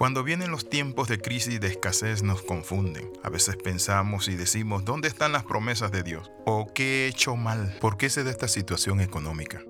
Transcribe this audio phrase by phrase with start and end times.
[0.00, 3.12] Cuando vienen los tiempos de crisis y de escasez nos confunden.
[3.22, 6.30] A veces pensamos y decimos, ¿dónde están las promesas de Dios?
[6.46, 7.76] ¿O qué he hecho mal?
[7.82, 9.62] ¿Por qué se da esta situación económica?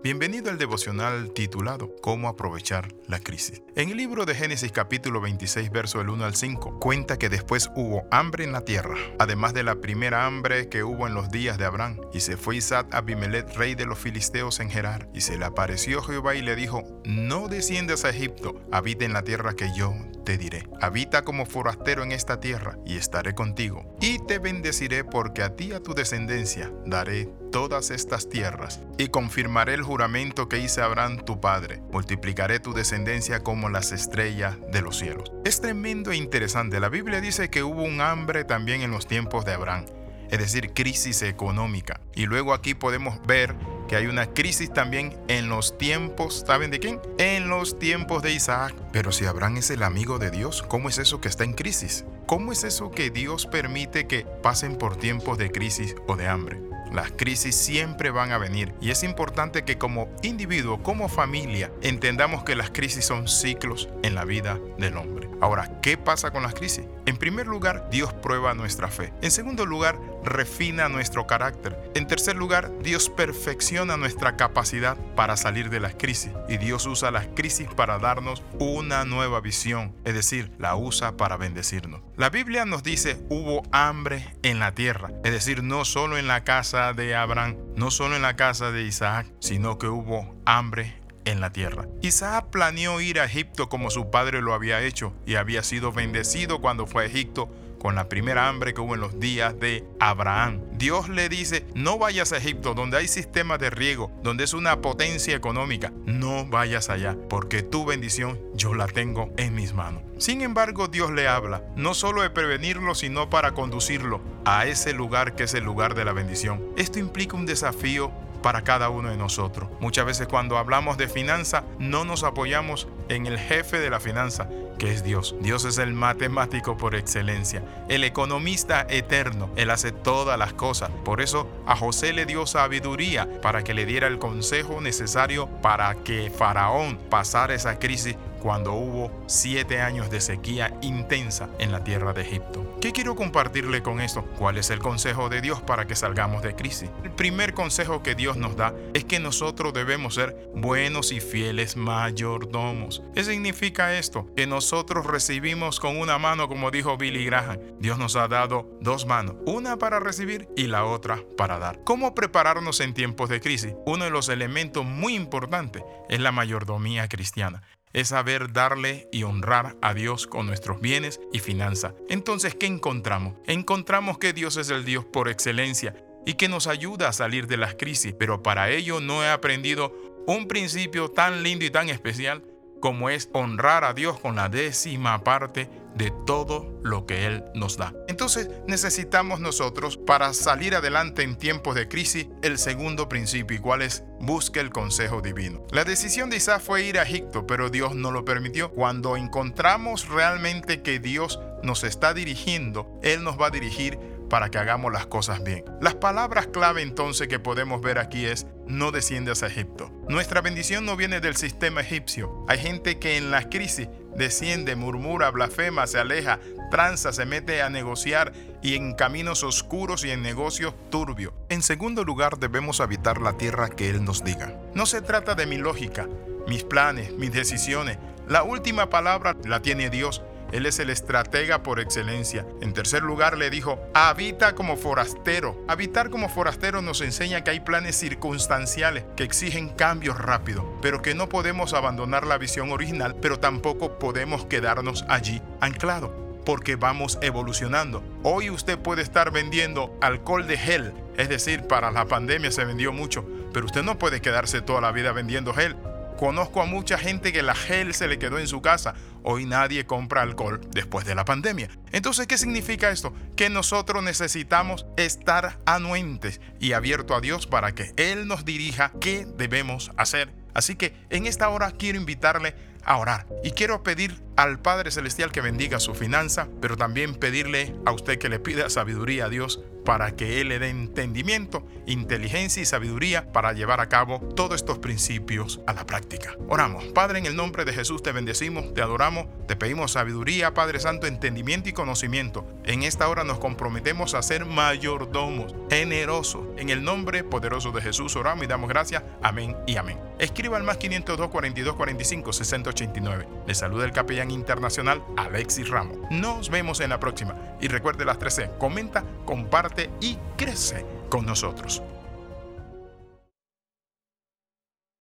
[0.00, 3.62] Bienvenido al devocional titulado Cómo aprovechar la crisis.
[3.74, 7.68] En el libro de Génesis capítulo 26 verso del 1 al 5 cuenta que después
[7.74, 11.58] hubo hambre en la tierra, además de la primera hambre que hubo en los días
[11.58, 15.36] de Abraham, y se fue Isaac Abimelech rey de los filisteos en Gerar, y se
[15.36, 19.68] le apareció Jehová y le dijo, no desciendas a Egipto, habita en la tierra que
[19.76, 19.92] yo
[20.28, 25.42] te diré, habita como forastero en esta tierra, y estaré contigo, y te bendeciré porque
[25.42, 30.58] a ti y a tu descendencia daré todas estas tierras, y confirmaré el juramento que
[30.58, 35.32] hice Abraham tu padre, multiplicaré tu descendencia como las estrellas de los cielos.
[35.46, 39.46] Es tremendo e interesante, la Biblia dice que hubo un hambre también en los tiempos
[39.46, 39.86] de Abraham,
[40.30, 43.56] es decir, crisis económica, y luego aquí podemos ver
[43.88, 47.00] que hay una crisis también en los tiempos, ¿saben de quién?
[47.18, 48.74] En los tiempos de Isaac.
[48.92, 52.04] Pero si Abraham es el amigo de Dios, ¿cómo es eso que está en crisis?
[52.26, 56.60] ¿Cómo es eso que Dios permite que pasen por tiempos de crisis o de hambre?
[56.92, 62.44] Las crisis siempre van a venir y es importante que como individuo, como familia, entendamos
[62.44, 65.27] que las crisis son ciclos en la vida del hombre.
[65.40, 66.84] Ahora, ¿qué pasa con las crisis?
[67.06, 69.12] En primer lugar, Dios prueba nuestra fe.
[69.22, 71.78] En segundo lugar, refina nuestro carácter.
[71.94, 76.32] En tercer lugar, Dios perfecciona nuestra capacidad para salir de las crisis.
[76.48, 81.36] Y Dios usa las crisis para darnos una nueva visión, es decir, la usa para
[81.36, 82.00] bendecirnos.
[82.16, 86.44] La Biblia nos dice, hubo hambre en la tierra, es decir, no solo en la
[86.44, 90.97] casa de Abraham, no solo en la casa de Isaac, sino que hubo hambre
[91.36, 91.86] la tierra.
[92.02, 96.60] Isaac planeó ir a Egipto como su padre lo había hecho y había sido bendecido
[96.60, 100.60] cuando fue a Egipto con la primera hambre que hubo en los días de Abraham.
[100.72, 104.80] Dios le dice, no vayas a Egipto, donde hay sistemas de riego, donde es una
[104.80, 105.92] potencia económica.
[106.04, 110.02] No vayas allá, porque tu bendición yo la tengo en mis manos.
[110.18, 115.36] Sin embargo, Dios le habla, no solo de prevenirlo, sino para conducirlo a ese lugar
[115.36, 116.64] que es el lugar de la bendición.
[116.76, 118.10] Esto implica un desafío
[118.42, 119.68] para cada uno de nosotros.
[119.80, 124.48] Muchas veces cuando hablamos de finanza no nos apoyamos en el jefe de la finanza,
[124.78, 125.34] que es Dios.
[125.40, 129.50] Dios es el matemático por excelencia, el economista eterno.
[129.56, 130.90] Él hace todas las cosas.
[131.04, 135.94] Por eso a José le dio sabiduría para que le diera el consejo necesario para
[135.96, 142.12] que Faraón pasara esa crisis cuando hubo siete años de sequía intensa en la tierra
[142.12, 142.76] de Egipto.
[142.80, 144.24] ¿Qué quiero compartirle con esto?
[144.38, 146.90] ¿Cuál es el consejo de Dios para que salgamos de crisis?
[147.02, 151.76] El primer consejo que Dios nos da es que nosotros debemos ser buenos y fieles
[151.76, 153.02] mayordomos.
[153.14, 154.26] ¿Qué significa esto?
[154.36, 157.58] Que nosotros recibimos con una mano, como dijo Billy Graham.
[157.78, 161.82] Dios nos ha dado dos manos, una para recibir y la otra para dar.
[161.84, 163.74] ¿Cómo prepararnos en tiempos de crisis?
[163.86, 167.62] Uno de los elementos muy importantes es la mayordomía cristiana
[167.92, 171.94] es saber darle y honrar a Dios con nuestros bienes y finanzas.
[172.08, 173.34] Entonces, ¿qué encontramos?
[173.46, 175.94] Encontramos que Dios es el Dios por excelencia
[176.26, 179.94] y que nos ayuda a salir de las crisis, pero para ello no he aprendido
[180.26, 182.42] un principio tan lindo y tan especial
[182.80, 187.76] como es honrar a Dios con la décima parte de todo lo que Él nos
[187.76, 187.92] da.
[188.06, 193.82] Entonces necesitamos nosotros, para salir adelante en tiempos de crisis, el segundo principio, y cuál
[193.82, 195.66] es busque el consejo divino.
[195.72, 198.70] La decisión de Isaac fue ir a Egipto, pero Dios no lo permitió.
[198.70, 204.58] Cuando encontramos realmente que Dios nos está dirigiendo, Él nos va a dirigir para que
[204.58, 205.64] hagamos las cosas bien.
[205.80, 209.90] Las palabras clave entonces que podemos ver aquí es no desciendas a Egipto.
[210.08, 212.44] Nuestra bendición no viene del sistema egipcio.
[212.48, 216.40] Hay gente que en la crisis desciende, murmura, blasfema, se aleja,
[216.70, 221.32] tranza, se mete a negociar y en caminos oscuros y en negocios turbios.
[221.48, 224.60] En segundo lugar, debemos habitar la tierra que Él nos diga.
[224.74, 226.08] No se trata de mi lógica,
[226.46, 227.98] mis planes, mis decisiones.
[228.26, 230.22] La última palabra la tiene Dios
[230.52, 232.46] él es el estratega por excelencia.
[232.60, 235.64] En tercer lugar le dijo, habita como forastero.
[235.68, 241.14] Habitar como forastero nos enseña que hay planes circunstanciales que exigen cambios rápidos, pero que
[241.14, 246.10] no podemos abandonar la visión original, pero tampoco podemos quedarnos allí anclados
[246.44, 248.02] porque vamos evolucionando.
[248.22, 252.90] Hoy usted puede estar vendiendo alcohol de gel, es decir, para la pandemia se vendió
[252.90, 255.76] mucho, pero usted no puede quedarse toda la vida vendiendo gel.
[256.18, 258.94] Conozco a mucha gente que la gel se le quedó en su casa.
[259.22, 261.68] Hoy nadie compra alcohol después de la pandemia.
[261.92, 263.14] Entonces, ¿qué significa esto?
[263.36, 269.28] Que nosotros necesitamos estar anuentes y abiertos a Dios para que Él nos dirija qué
[269.36, 270.34] debemos hacer.
[270.54, 275.32] Así que en esta hora quiero invitarle a orar y quiero pedir al Padre Celestial
[275.32, 279.60] que bendiga su finanza, pero también pedirle a usted que le pida sabiduría a Dios
[279.84, 284.78] para que Él le dé entendimiento, inteligencia y sabiduría para llevar a cabo todos estos
[284.78, 286.36] principios a la práctica.
[286.48, 286.84] Oramos.
[286.88, 291.06] Padre, en el nombre de Jesús te bendecimos, te adoramos, te pedimos sabiduría, Padre Santo,
[291.08, 292.46] entendimiento y conocimiento.
[292.64, 296.46] En esta hora nos comprometemos a ser mayordomos, generosos.
[296.58, 299.02] En el nombre poderoso de Jesús oramos y damos gracias.
[299.22, 299.98] Amén y amén.
[300.18, 303.28] Escriba al más 502 42 45 6089.
[303.46, 305.98] Le saluda el capellán internacional Alexis Ramos.
[306.10, 307.36] Nos vemos en la próxima.
[307.60, 308.52] Y recuerde las 13.
[308.58, 311.82] Comenta, comparte y crece con nosotros.